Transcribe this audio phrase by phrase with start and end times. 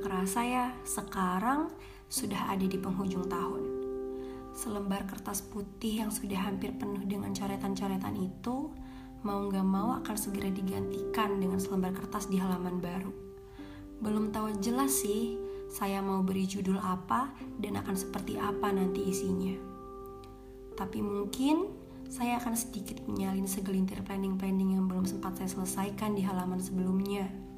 [0.00, 1.68] Kerasa ya, sekarang
[2.08, 3.62] sudah ada di penghujung tahun.
[4.56, 8.72] Selembar kertas putih yang sudah hampir penuh dengan coretan-coretan itu
[9.20, 13.12] mau gak mau akan segera digantikan dengan selembar kertas di halaman baru.
[14.00, 15.36] Belum tahu jelas sih
[15.68, 17.28] saya mau beri judul apa
[17.60, 19.54] dan akan seperti apa nanti isinya.
[20.80, 21.68] Tapi mungkin
[22.08, 27.49] saya akan sedikit menyalin segelintir planning-planning yang belum sempat saya selesaikan di halaman sebelumnya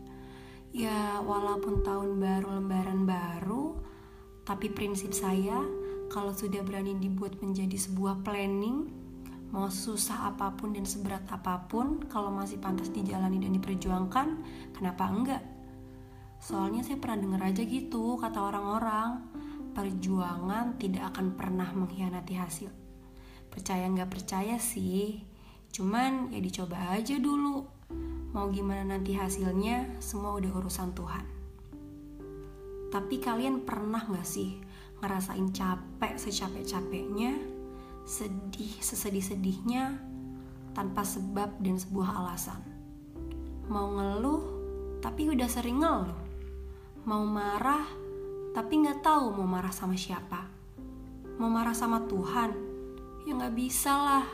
[0.72, 3.76] Ya, walaupun tahun baru lembaran baru,
[4.48, 5.60] tapi prinsip saya
[6.08, 8.88] kalau sudah berani dibuat menjadi sebuah planning,
[9.52, 14.28] mau susah apa pun dan seberat apa pun, kalau masih pantas dijalani dan diperjuangkan,
[14.72, 15.45] kenapa enggak?
[16.40, 19.28] Soalnya saya pernah denger aja gitu kata orang-orang,
[19.76, 22.73] perjuangan tidak akan pernah mengkhianati hasil.
[23.52, 25.20] Percaya nggak percaya sih,
[25.68, 27.81] cuman ya dicoba aja dulu.
[28.32, 31.24] Mau gimana nanti hasilnya, semua udah urusan Tuhan.
[32.88, 34.57] Tapi kalian pernah gak sih
[35.04, 37.37] ngerasain capek secapek-capeknya,
[38.09, 40.01] sedih sesedih-sedihnya,
[40.73, 42.65] tanpa sebab dan sebuah alasan?
[43.68, 44.42] Mau ngeluh,
[45.04, 46.16] tapi udah sering ngeluh.
[47.04, 47.85] Mau marah,
[48.57, 50.48] tapi gak tahu mau marah sama siapa.
[51.37, 52.57] Mau marah sama Tuhan,
[53.29, 54.26] ya gak bisa lah,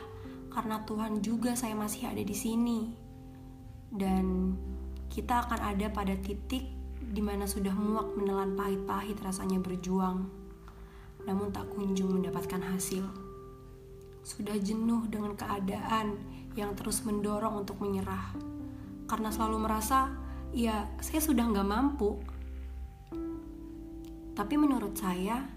[0.55, 3.08] karena Tuhan juga saya masih ada di sini
[3.89, 4.53] dan
[5.09, 6.69] kita akan ada pada titik
[7.09, 10.29] di mana sudah muak menelan pahit-pahit rasanya berjuang,
[11.25, 13.01] namun tak kunjung mendapatkan hasil.
[14.21, 16.21] Sudah jenuh dengan keadaan
[16.53, 18.37] yang terus mendorong untuk menyerah,
[19.09, 20.13] karena selalu merasa,
[20.53, 22.21] ya saya sudah nggak mampu.
[24.37, 25.49] Tapi menurut saya,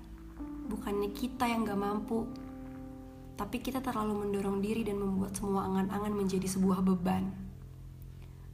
[0.73, 2.25] bukannya kita yang nggak mampu,
[3.37, 7.52] tapi kita terlalu mendorong diri dan membuat semua angan-angan menjadi sebuah beban.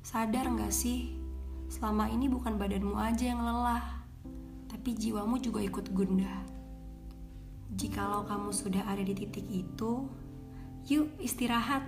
[0.08, 1.12] Sadar gak sih,
[1.68, 4.08] selama ini bukan badanmu aja yang lelah,
[4.64, 6.48] tapi jiwamu juga ikut gundah.
[7.76, 10.08] Jikalau kamu sudah ada di titik itu,
[10.88, 11.84] yuk istirahat.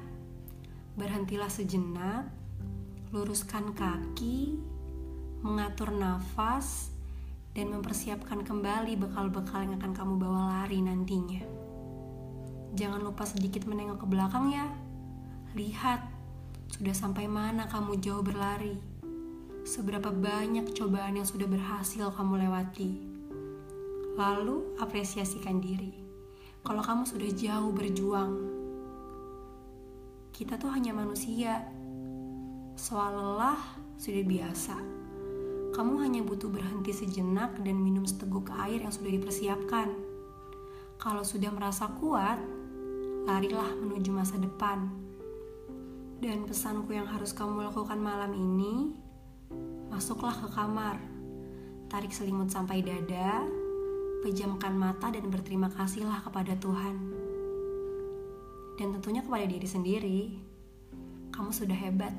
[1.00, 2.28] Berhentilah sejenak,
[3.08, 4.60] luruskan kaki,
[5.40, 6.92] mengatur nafas,
[7.56, 11.40] dan mempersiapkan kembali bekal-bekal yang akan kamu bawa lari nantinya.
[12.76, 14.68] Jangan lupa sedikit menengok ke belakang ya.
[15.56, 16.19] Lihat
[16.70, 18.78] sudah sampai mana kamu jauh berlari?
[19.66, 22.90] Seberapa banyak cobaan yang sudah berhasil kamu lewati?
[24.14, 25.90] Lalu apresiasikan diri.
[26.62, 28.32] Kalau kamu sudah jauh berjuang,
[30.30, 31.66] kita tuh hanya manusia.
[32.78, 33.60] Soal lelah
[33.98, 34.76] sudah biasa.
[35.74, 39.90] Kamu hanya butuh berhenti sejenak dan minum seteguk air yang sudah dipersiapkan.
[41.02, 42.38] Kalau sudah merasa kuat,
[43.26, 45.09] larilah menuju masa depan
[46.20, 48.92] dan pesanku yang harus kamu lakukan malam ini,
[49.88, 51.00] masuklah ke kamar,
[51.88, 53.48] tarik selimut sampai dada,
[54.20, 56.96] pejamkan mata dan berterima kasihlah kepada Tuhan.
[58.76, 60.20] Dan tentunya kepada diri sendiri,
[61.32, 62.12] kamu sudah hebat.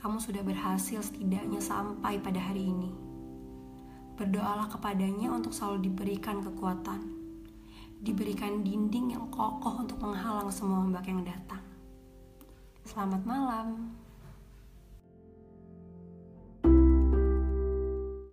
[0.00, 2.88] Kamu sudah berhasil setidaknya sampai pada hari ini.
[4.16, 7.04] Berdoalah kepadanya untuk selalu diberikan kekuatan,
[8.00, 11.67] diberikan dinding yang kokoh untuk menghalang semua ombak yang datang.
[12.98, 13.94] Selamat malam.